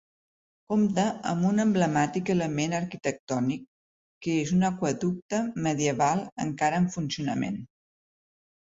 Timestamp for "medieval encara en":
5.69-6.91